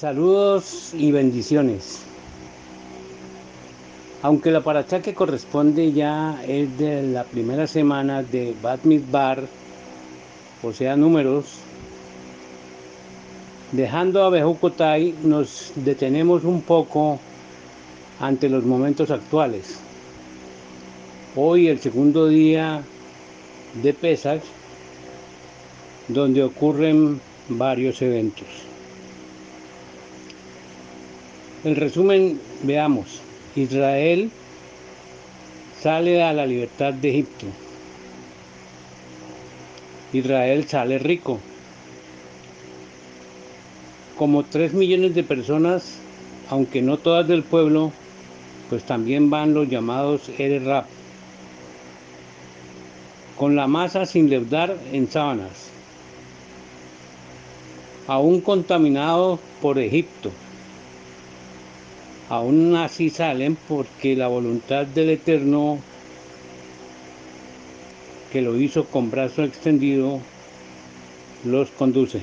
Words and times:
Saludos 0.00 0.92
y 0.92 1.12
bendiciones. 1.12 2.00
Aunque 4.22 4.50
la 4.50 4.60
paracha 4.60 5.00
que 5.00 5.14
corresponde 5.14 5.92
ya 5.92 6.42
es 6.48 6.76
de 6.76 7.04
la 7.04 7.22
primera 7.22 7.68
semana 7.68 8.24
de 8.24 8.56
Bat 8.60 8.80
Bar, 9.08 9.44
o 10.64 10.72
sea, 10.72 10.96
números, 10.96 11.44
dejando 13.70 14.24
a 14.24 14.30
Bejucotay, 14.30 15.14
nos 15.22 15.70
detenemos 15.76 16.42
un 16.42 16.62
poco 16.62 17.20
ante 18.18 18.48
los 18.48 18.64
momentos 18.64 19.12
actuales. 19.12 19.78
Hoy, 21.36 21.68
el 21.68 21.78
segundo 21.78 22.26
día 22.26 22.82
de 23.80 23.94
Pesach, 23.94 24.42
donde 26.08 26.42
ocurren 26.42 27.20
varios 27.48 28.02
eventos. 28.02 28.73
El 31.64 31.76
resumen, 31.76 32.38
veamos. 32.62 33.22
Israel 33.56 34.30
sale 35.80 36.22
a 36.22 36.34
la 36.34 36.44
libertad 36.44 36.92
de 36.92 37.08
Egipto. 37.08 37.46
Israel 40.12 40.68
sale 40.68 40.98
rico. 40.98 41.40
Como 44.18 44.42
tres 44.42 44.74
millones 44.74 45.14
de 45.14 45.22
personas, 45.22 46.00
aunque 46.50 46.82
no 46.82 46.98
todas 46.98 47.26
del 47.26 47.42
pueblo, 47.42 47.92
pues 48.68 48.84
también 48.84 49.30
van 49.30 49.54
los 49.54 49.66
llamados 49.66 50.28
Eres 50.38 50.64
Rap. 50.64 50.84
Con 53.38 53.56
la 53.56 53.66
masa 53.66 54.04
sin 54.04 54.28
leudar 54.28 54.76
en 54.92 55.10
sábanas. 55.10 55.70
Aún 58.06 58.42
contaminado 58.42 59.38
por 59.62 59.78
Egipto 59.78 60.30
aún 62.36 62.76
así 62.76 63.10
salen 63.10 63.56
porque 63.68 64.16
la 64.16 64.28
voluntad 64.28 64.86
del 64.86 65.10
Eterno 65.10 65.78
que 68.32 68.42
lo 68.42 68.60
hizo 68.60 68.86
con 68.86 69.10
brazo 69.10 69.44
extendido 69.44 70.20
los 71.44 71.70
conduce. 71.70 72.20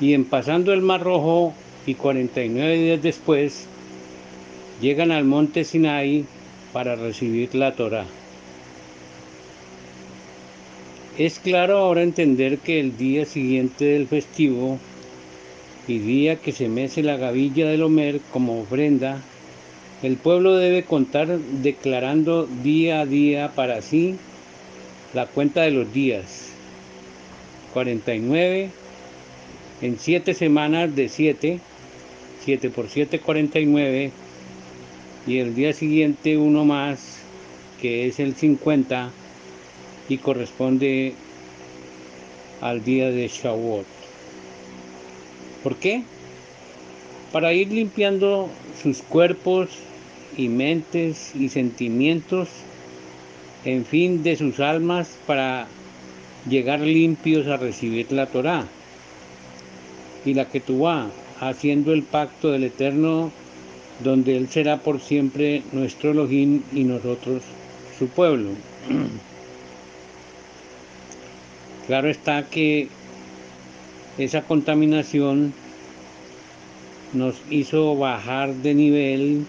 Y 0.00 0.14
en 0.14 0.24
pasando 0.24 0.72
el 0.72 0.82
Mar 0.82 1.02
Rojo 1.02 1.52
y 1.86 1.94
49 1.94 2.76
días 2.76 3.02
después, 3.02 3.66
llegan 4.80 5.10
al 5.10 5.24
monte 5.24 5.64
Sinai 5.64 6.24
para 6.72 6.94
recibir 6.94 7.54
la 7.54 7.74
Torah. 7.74 8.06
Es 11.18 11.38
claro 11.38 11.78
ahora 11.78 12.02
entender 12.02 12.58
que 12.58 12.78
el 12.78 12.96
día 12.98 13.24
siguiente 13.24 13.86
del 13.86 14.06
festivo 14.06 14.78
y 15.88 15.98
día 15.98 16.36
que 16.36 16.52
se 16.52 16.68
mece 16.68 17.02
la 17.02 17.16
gavilla 17.16 17.68
del 17.68 17.82
Homer 17.82 18.20
como 18.32 18.60
ofrenda, 18.60 19.22
el 20.02 20.16
pueblo 20.16 20.56
debe 20.56 20.84
contar 20.84 21.38
declarando 21.38 22.46
día 22.46 23.00
a 23.00 23.06
día 23.06 23.52
para 23.54 23.80
sí 23.82 24.16
la 25.14 25.26
cuenta 25.26 25.62
de 25.62 25.70
los 25.70 25.92
días. 25.92 26.50
49 27.72 28.70
en 29.82 29.98
7 29.98 30.34
semanas 30.34 30.94
de 30.96 31.08
7, 31.08 31.60
7 32.44 32.70
por 32.70 32.88
7, 32.88 33.20
49, 33.20 34.10
y 35.26 35.38
el 35.38 35.54
día 35.54 35.72
siguiente 35.72 36.38
uno 36.38 36.64
más, 36.64 37.18
que 37.80 38.06
es 38.06 38.20
el 38.20 38.34
50, 38.34 39.10
y 40.08 40.18
corresponde 40.18 41.14
al 42.60 42.84
día 42.84 43.10
de 43.10 43.28
Shavuot. 43.28 43.95
¿Por 45.66 45.74
qué? 45.74 46.04
Para 47.32 47.52
ir 47.52 47.72
limpiando 47.72 48.48
sus 48.80 49.02
cuerpos 49.02 49.68
y 50.36 50.48
mentes 50.48 51.34
y 51.34 51.48
sentimientos, 51.48 52.48
en 53.64 53.84
fin, 53.84 54.22
de 54.22 54.36
sus 54.36 54.60
almas, 54.60 55.18
para 55.26 55.66
llegar 56.48 56.82
limpios 56.82 57.48
a 57.48 57.56
recibir 57.56 58.12
la 58.12 58.26
Torá. 58.26 58.64
Y 60.24 60.34
la 60.34 60.44
que 60.44 60.62
haciendo 61.40 61.92
el 61.92 62.04
pacto 62.04 62.52
del 62.52 62.62
Eterno, 62.62 63.32
donde 64.04 64.36
Él 64.36 64.48
será 64.48 64.76
por 64.76 65.00
siempre 65.00 65.64
nuestro 65.72 66.12
Elohim 66.12 66.62
y 66.72 66.84
nosotros 66.84 67.42
su 67.98 68.06
pueblo. 68.06 68.50
claro 71.88 72.08
está 72.08 72.44
que 72.44 72.86
esa 74.18 74.42
contaminación 74.42 75.52
nos 77.12 77.36
hizo 77.50 77.96
bajar 77.96 78.54
de 78.54 78.74
nivel 78.74 79.44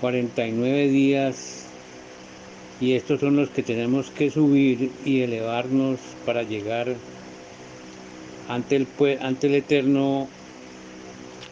49 0.00 0.88
días 0.88 1.66
y 2.80 2.92
estos 2.92 3.20
son 3.20 3.36
los 3.36 3.50
que 3.50 3.62
tenemos 3.62 4.10
que 4.10 4.30
subir 4.30 4.90
y 5.04 5.20
elevarnos 5.20 5.98
para 6.26 6.42
llegar 6.42 6.94
ante 8.48 8.76
el, 8.76 8.86
ante 9.20 9.46
el 9.46 9.54
Eterno 9.54 10.28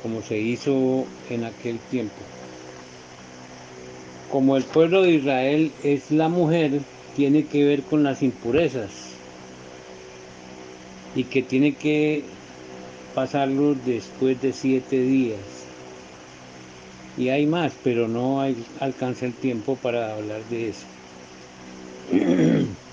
como 0.03 0.23
se 0.23 0.39
hizo 0.39 1.07
en 1.29 1.45
aquel 1.45 1.79
tiempo. 1.91 2.15
Como 4.31 4.57
el 4.57 4.65
pueblo 4.65 5.03
de 5.03 5.13
Israel 5.13 5.73
es 5.83 6.11
la 6.11 6.29
mujer, 6.29 6.81
tiene 7.17 7.47
que 7.47 7.65
ver 7.65 7.83
con 7.83 8.03
las 8.03 8.23
impurezas 8.23 9.18
y 11.15 11.25
que 11.25 11.43
tiene 11.43 11.75
que 11.75 12.25
pasarlo 13.15 13.75
después 13.75 14.41
de 14.41 14.53
siete 14.53 15.01
días. 15.01 15.41
Y 17.17 17.31
hay 17.31 17.47
más, 17.47 17.73
pero 17.83 18.07
no 18.07 18.43
alcanza 18.81 19.27
el 19.27 19.35
tiempo 19.35 19.77
para 19.77 20.15
hablar 20.15 20.43
de 20.51 20.69
eso. 20.69 20.87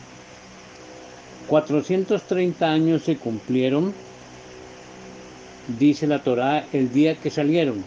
430 1.48 2.72
años 2.72 3.03
se 3.03 3.18
cumplieron, 3.18 3.94
dice 5.80 6.08
la 6.08 6.24
Torá, 6.24 6.66
el 6.74 6.92
día 6.92 7.16
que 7.16 7.30
salieron. 7.30 7.84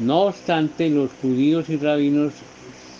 No 0.00 0.22
obstante, 0.22 0.90
los 0.90 1.10
judíos 1.22 1.68
y 1.68 1.76
rabinos 1.76 2.32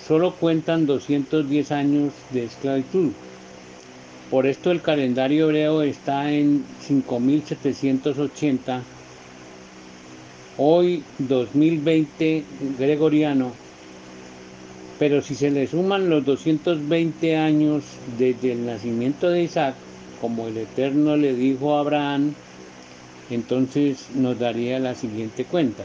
solo 0.07 0.34
cuentan 0.34 0.87
210 0.87 1.73
años 1.73 2.13
de 2.31 2.45
esclavitud. 2.45 3.11
Por 4.31 4.47
esto 4.47 4.73
el 4.73 4.83
calendario 4.83 5.47
hebreo 5.47 5.83
está 5.83 6.33
en 6.33 6.65
5780, 6.81 8.83
hoy 10.59 11.05
2020 11.19 12.43
gregoriano, 12.77 13.53
pero 14.99 15.23
si 15.23 15.37
se 15.37 15.53
le 15.53 15.69
suman 15.69 16.11
los 16.11 16.25
220 16.25 17.37
años 17.37 17.85
desde 18.19 18.53
el 18.53 18.67
nacimiento 18.67 19.31
de 19.31 19.45
Isaac, 19.45 19.77
como 20.21 20.49
el 20.49 20.57
Eterno 20.57 21.17
le 21.17 21.33
dijo 21.33 21.77
a 21.77 21.81
Abraham, 21.81 22.35
entonces 23.31 24.09
nos 24.17 24.41
daría 24.41 24.81
la 24.81 24.97
siguiente 24.97 25.45
cuenta. 25.45 25.85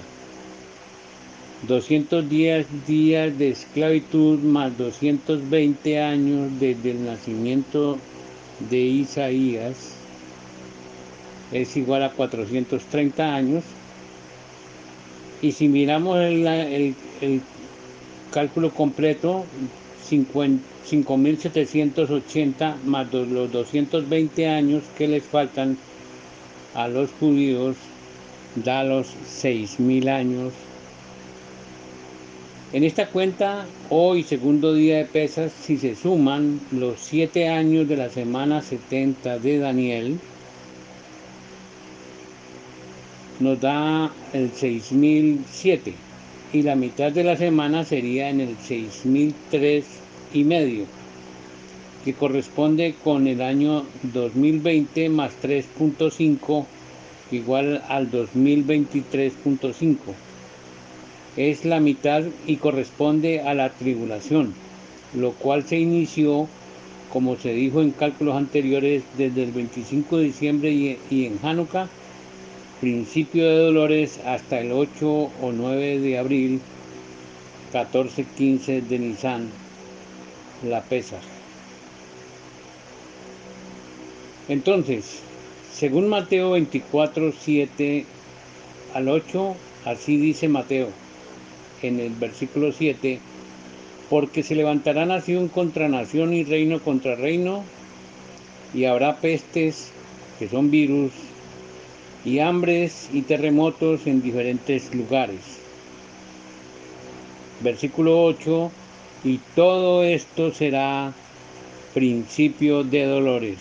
210 1.67 2.87
días 2.87 3.37
de 3.37 3.49
esclavitud 3.49 4.39
más 4.39 4.75
220 4.79 5.99
años 5.99 6.49
desde 6.59 6.89
el 6.89 7.05
nacimiento 7.05 7.99
de 8.69 8.79
Isaías 8.79 9.95
es 11.51 11.75
igual 11.77 12.03
a 12.03 12.11
430 12.11 13.35
años. 13.35 13.63
Y 15.41 15.53
si 15.53 15.67
miramos 15.67 16.19
el, 16.19 16.93
cálculo 18.31 18.69
completo, 18.71 19.45
5.780 20.09 22.75
más 22.85 23.11
los 23.11 23.51
220 23.51 24.47
años 24.47 24.83
que 24.97 25.07
les 25.07 25.23
faltan 25.23 25.77
a 26.73 26.87
los 26.87 27.11
judíos, 27.19 27.75
da 28.55 28.83
los 28.83 29.07
6.000 29.43 30.09
años 30.09 30.53
en 32.73 32.85
esta 32.85 33.07
cuenta, 33.07 33.65
hoy, 33.89 34.23
segundo 34.23 34.73
día 34.73 34.99
de 34.99 35.05
pesas, 35.05 35.51
si 35.51 35.77
se 35.77 35.95
suman 35.95 36.61
los 36.71 37.01
siete 37.01 37.49
años 37.49 37.89
de 37.89 37.97
la 37.97 38.09
semana 38.09 38.61
70 38.61 39.39
de 39.39 39.57
Daniel, 39.57 40.19
nos 43.41 43.59
da 43.59 44.09
el 44.31 44.51
6007 44.51 45.93
y 46.53 46.61
la 46.61 46.75
mitad 46.75 47.11
de 47.11 47.25
la 47.25 47.35
semana 47.35 47.83
sería 47.83 48.29
en 48.29 48.39
el 48.39 48.55
6003 48.57 49.85
y 50.33 50.45
medio, 50.45 50.85
que 52.05 52.13
corresponde 52.13 52.95
con 53.03 53.27
el 53.27 53.41
año 53.41 53.85
2020 54.03 55.09
más 55.09 55.33
3.5 55.41 56.65
igual 57.31 57.83
al 57.89 58.09
2023.5 58.11 59.97
es 61.37 61.65
la 61.65 61.79
mitad 61.79 62.23
y 62.45 62.57
corresponde 62.57 63.41
a 63.41 63.53
la 63.53 63.69
tribulación, 63.69 64.53
lo 65.13 65.31
cual 65.31 65.65
se 65.65 65.77
inició 65.77 66.47
como 67.11 67.35
se 67.35 67.53
dijo 67.53 67.81
en 67.81 67.91
cálculos 67.91 68.35
anteriores, 68.35 69.03
desde 69.17 69.43
el 69.43 69.51
25 69.51 70.17
de 70.17 70.23
diciembre 70.23 70.71
y, 70.71 71.25
en 71.25 71.39
Hanukkah, 71.43 71.89
principio 72.79 73.47
de 73.47 73.57
dolores 73.57 74.19
hasta 74.25 74.61
el 74.61 74.71
8 74.71 75.07
o 75.07 75.51
9 75.51 75.99
de 75.99 76.17
abril, 76.17 76.61
14-15 77.73 78.81
de 78.81 78.99
Nisan, 78.99 79.49
la 80.67 80.81
pesa. 80.81 81.17
Entonces, 84.47 85.19
según 85.73 86.07
Mateo 86.07 86.51
24, 86.51 87.33
7 87.37 88.05
al 88.93 89.09
8, 89.09 89.55
así 89.85 90.17
dice 90.17 90.47
Mateo 90.47 90.89
en 91.83 91.99
el 91.99 92.13
versículo 92.13 92.71
7, 92.71 93.19
porque 94.09 94.43
se 94.43 94.55
levantará 94.55 95.05
nación 95.05 95.47
contra 95.47 95.87
nación 95.87 96.33
y 96.33 96.43
reino 96.43 96.79
contra 96.79 97.15
reino, 97.15 97.63
y 98.73 98.85
habrá 98.85 99.17
pestes, 99.17 99.91
que 100.39 100.49
son 100.49 100.71
virus, 100.71 101.11
y 102.23 102.39
hambres 102.39 103.09
y 103.11 103.21
terremotos 103.23 104.05
en 104.07 104.21
diferentes 104.21 104.93
lugares. 104.93 105.59
Versículo 107.61 108.23
8, 108.23 108.71
y 109.23 109.39
todo 109.55 110.03
esto 110.03 110.51
será 110.51 111.13
principio 111.93 112.83
de 112.83 113.05
dolores. 113.05 113.57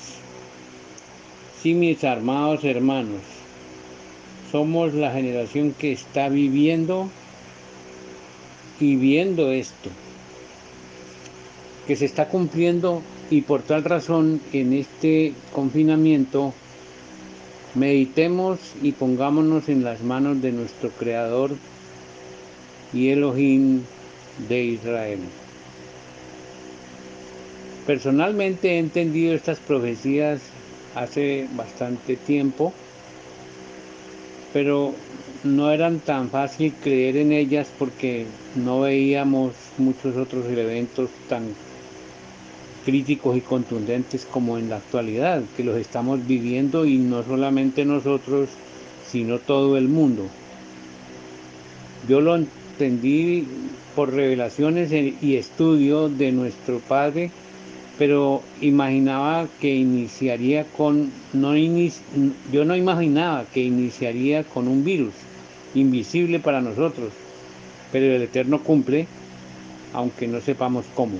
Sí, 1.62 1.74
mis 1.74 2.04
armados 2.04 2.64
hermanos, 2.64 3.20
somos 4.50 4.94
la 4.94 5.12
generación 5.12 5.74
que 5.78 5.92
está 5.92 6.28
viviendo 6.28 7.10
y 8.80 8.96
viendo 8.96 9.52
esto 9.52 9.90
que 11.86 11.96
se 11.96 12.06
está 12.06 12.28
cumpliendo 12.28 13.02
y 13.30 13.42
por 13.42 13.62
tal 13.62 13.84
razón 13.84 14.40
en 14.52 14.72
este 14.72 15.34
confinamiento 15.52 16.54
meditemos 17.74 18.58
y 18.82 18.92
pongámonos 18.92 19.68
en 19.68 19.84
las 19.84 20.00
manos 20.02 20.42
de 20.42 20.52
nuestro 20.52 20.90
Creador 20.90 21.52
y 22.92 23.08
Elohim 23.10 23.82
de 24.48 24.64
Israel. 24.64 25.20
Personalmente 27.86 28.72
he 28.72 28.78
entendido 28.78 29.34
estas 29.34 29.58
profecías 29.58 30.40
hace 30.94 31.48
bastante 31.54 32.16
tiempo, 32.16 32.72
pero 34.52 34.94
no 35.44 35.70
eran 35.70 36.00
tan 36.00 36.28
fácil 36.28 36.74
creer 36.82 37.16
en 37.16 37.32
ellas 37.32 37.68
porque 37.78 38.26
no 38.56 38.80
veíamos 38.80 39.54
muchos 39.78 40.16
otros 40.16 40.46
eventos 40.46 41.10
tan 41.28 41.54
críticos 42.84 43.36
y 43.36 43.40
contundentes 43.40 44.24
como 44.24 44.58
en 44.58 44.68
la 44.68 44.76
actualidad, 44.76 45.42
que 45.56 45.64
los 45.64 45.76
estamos 45.76 46.26
viviendo 46.26 46.86
y 46.86 46.98
no 46.98 47.22
solamente 47.22 47.84
nosotros, 47.84 48.48
sino 49.06 49.38
todo 49.38 49.76
el 49.76 49.88
mundo. 49.88 50.26
Yo 52.08 52.20
lo 52.20 52.36
entendí 52.36 53.46
por 53.94 54.12
revelaciones 54.12 54.92
y 54.92 55.36
estudio 55.36 56.08
de 56.08 56.32
nuestro 56.32 56.78
Padre, 56.78 57.30
pero 58.00 58.42
imaginaba 58.62 59.46
que 59.60 59.74
iniciaría 59.74 60.64
con, 60.64 61.12
no 61.34 61.54
yo 62.50 62.64
no 62.64 62.74
imaginaba 62.74 63.44
que 63.52 63.60
iniciaría 63.60 64.42
con 64.42 64.68
un 64.68 64.84
virus 64.84 65.12
invisible 65.74 66.38
para 66.40 66.62
nosotros, 66.62 67.12
pero 67.92 68.06
el 68.06 68.22
Eterno 68.22 68.62
cumple, 68.62 69.06
aunque 69.92 70.26
no 70.28 70.40
sepamos 70.40 70.86
cómo. 70.94 71.18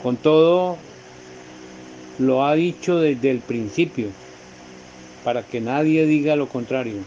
Con 0.00 0.16
todo, 0.16 0.76
lo 2.20 2.46
ha 2.46 2.54
dicho 2.54 3.00
desde 3.00 3.32
el 3.32 3.40
principio, 3.40 4.10
para 5.24 5.42
que 5.42 5.60
nadie 5.60 6.06
diga 6.06 6.36
lo 6.36 6.46
contrario. 6.48 6.98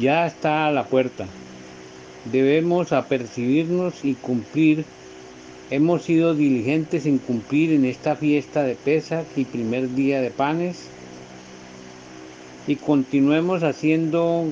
Ya 0.00 0.26
está 0.26 0.66
a 0.66 0.72
la 0.72 0.84
puerta. 0.84 1.26
Debemos 2.24 2.94
apercibirnos 2.94 4.02
y 4.02 4.14
cumplir. 4.14 4.86
Hemos 5.72 6.02
sido 6.02 6.34
diligentes 6.34 7.06
en 7.06 7.16
cumplir 7.16 7.72
en 7.72 7.86
esta 7.86 8.14
fiesta 8.14 8.62
de 8.62 8.74
Pesach 8.74 9.24
y 9.36 9.46
primer 9.46 9.94
día 9.94 10.20
de 10.20 10.30
panes. 10.30 10.88
Y 12.66 12.76
continuemos 12.76 13.62
haciendo 13.62 14.48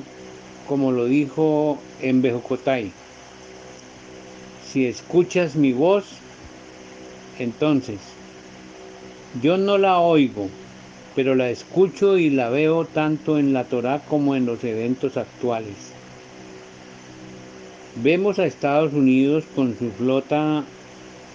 como 0.67 0.91
lo 0.91 1.05
dijo 1.05 1.77
en 2.01 2.23
Bejocotay 2.23 2.91
si 4.71 4.87
escuchas 4.87 5.55
mi 5.55 5.73
voz, 5.73 6.05
entonces 7.37 7.99
yo 9.43 9.57
no 9.57 9.77
la 9.77 9.99
oigo, 9.99 10.49
pero 11.15 11.35
la 11.35 11.51
escucho 11.51 12.17
y 12.17 12.31
la 12.31 12.49
veo 12.49 12.85
tanto 12.85 13.37
en 13.37 13.53
la 13.53 13.65
Torah 13.65 13.99
como 13.99 14.35
en 14.35 14.47
los 14.47 14.63
eventos 14.63 15.17
actuales. 15.17 15.75
Vemos 18.01 18.39
a 18.39 18.45
Estados 18.45 18.93
Unidos 18.93 19.43
con 19.55 19.77
su 19.77 19.91
flota 19.91 20.63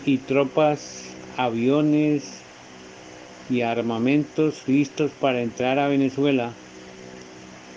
y 0.06 0.18
tropas, 0.18 1.04
aviones 1.36 2.40
y 3.50 3.62
armamentos 3.62 4.62
listos 4.66 5.10
para 5.20 5.42
entrar 5.42 5.78
a 5.78 5.88
Venezuela. 5.88 6.52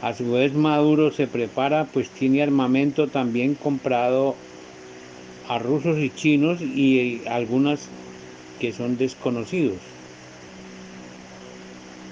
A 0.02 0.14
su 0.14 0.31
vez 0.31 0.54
Maduro 0.54 1.12
se 1.12 1.28
prepara 1.28 1.86
pues 1.86 2.10
tiene 2.10 2.42
armamento 2.42 3.08
también 3.08 3.56
comprado 3.56 4.36
a 5.48 5.58
rusos 5.58 5.98
y 5.98 6.12
chinos 6.12 6.62
y 6.62 7.24
algunas 7.28 7.90
que 8.60 8.72
son 8.72 8.98
desconocidos. 8.98 9.78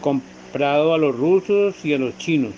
Comprado 0.02 0.96
a 0.96 0.98
los 0.98 1.16
rusos 1.16 1.86
y 1.86 1.94
a 1.94 2.00
los 2.00 2.18
chinos. 2.18 2.54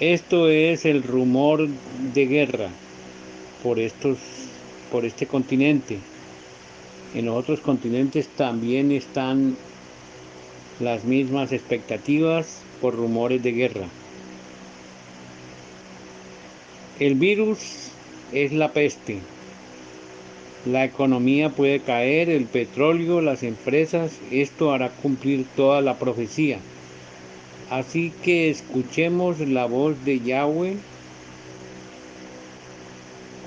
Esto 0.00 0.50
es 0.50 0.84
el 0.84 1.02
rumor 1.02 1.68
de 2.12 2.26
guerra 2.26 2.68
por 3.62 3.78
estos 3.78 4.18
por 4.92 5.06
este 5.06 5.26
continente. 5.26 5.98
En 7.14 7.24
los 7.26 7.36
otros 7.36 7.60
continentes 7.60 8.28
también 8.28 8.92
están 8.92 9.56
las 10.80 11.04
mismas 11.04 11.50
expectativas 11.52 12.60
por 12.80 12.94
rumores 12.94 13.42
de 13.42 13.52
guerra. 13.52 13.86
El 17.00 17.14
virus 17.14 17.88
es 18.32 18.52
la 18.52 18.72
peste. 18.72 19.18
La 20.66 20.84
economía 20.84 21.48
puede 21.48 21.80
caer, 21.80 22.28
el 22.28 22.44
petróleo, 22.44 23.20
las 23.20 23.42
empresas, 23.42 24.12
esto 24.30 24.72
hará 24.72 24.90
cumplir 24.90 25.46
toda 25.56 25.80
la 25.80 25.98
profecía. 25.98 26.58
Así 27.70 28.12
que 28.22 28.50
escuchemos 28.50 29.40
la 29.40 29.64
voz 29.64 30.04
de 30.04 30.20
Yahweh, 30.20 30.76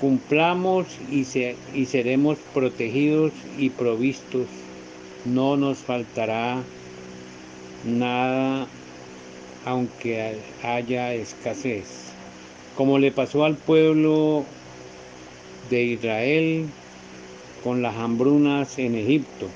cumplamos 0.00 0.86
y, 1.10 1.26
y 1.74 1.86
seremos 1.86 2.38
protegidos 2.52 3.32
y 3.58 3.70
provistos. 3.70 4.46
No 5.24 5.56
nos 5.56 5.78
faltará 5.78 6.62
nada 7.84 8.66
aunque 9.64 10.38
haya 10.62 11.12
escasez. 11.14 12.12
Como 12.76 12.98
le 12.98 13.10
pasó 13.10 13.44
al 13.44 13.56
pueblo 13.56 14.44
de 15.70 15.82
Israel 15.82 16.66
con 17.64 17.82
las 17.82 17.96
hambrunas 17.96 18.78
en 18.78 18.94
Egipto. 18.94 19.48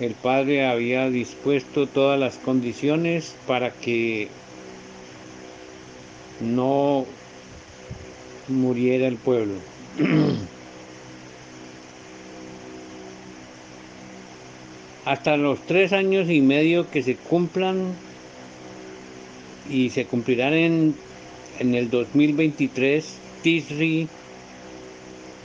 El 0.00 0.14
Padre 0.14 0.66
había 0.66 1.10
dispuesto 1.10 1.86
todas 1.86 2.18
las 2.18 2.38
condiciones 2.38 3.34
para 3.46 3.70
que 3.70 4.28
no 6.40 7.04
muriera 8.50 9.06
el 9.06 9.16
pueblo. 9.16 9.54
Hasta 15.04 15.36
los 15.36 15.60
tres 15.66 15.92
años 15.92 16.28
y 16.30 16.40
medio 16.40 16.90
que 16.90 17.02
se 17.02 17.16
cumplan 17.16 17.94
y 19.68 19.90
se 19.90 20.04
cumplirán 20.04 20.54
en, 20.54 20.94
en 21.58 21.74
el 21.74 21.90
2023, 21.90 23.04
Tisri 23.42 24.08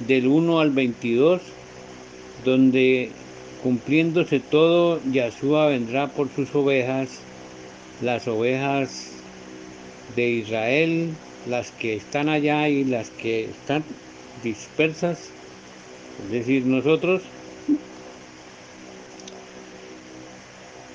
del 0.07 0.27
1 0.27 0.59
al 0.59 0.71
22, 0.71 1.41
donde 2.43 3.09
cumpliéndose 3.63 4.39
todo, 4.39 4.99
Yahshua 5.11 5.67
vendrá 5.67 6.07
por 6.07 6.29
sus 6.35 6.53
ovejas, 6.53 7.09
las 8.01 8.27
ovejas 8.27 9.11
de 10.15 10.29
Israel, 10.29 11.09
las 11.47 11.71
que 11.71 11.95
están 11.95 12.29
allá 12.29 12.67
y 12.69 12.83
las 12.83 13.09
que 13.09 13.45
están 13.45 13.83
dispersas, 14.43 15.29
es 16.25 16.31
decir, 16.31 16.65
nosotros, 16.65 17.21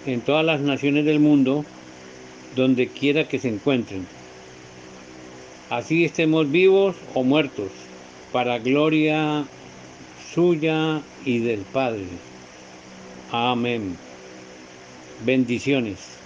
en 0.07 0.21
todas 0.21 0.45
las 0.45 0.61
naciones 0.61 1.05
del 1.05 1.21
mundo, 1.21 1.65
donde 2.57 2.89
quiera 2.89 3.29
que 3.29 3.39
se 3.39 3.49
encuentren 3.49 4.07
así 5.71 6.05
estemos 6.05 6.51
vivos 6.51 6.97
o 7.15 7.23
muertos, 7.23 7.71
para 8.33 8.59
gloria 8.59 9.45
suya 10.35 11.01
y 11.25 11.39
del 11.39 11.61
Padre. 11.61 12.05
Amén. 13.33 13.97
Bendiciones. 15.25 16.20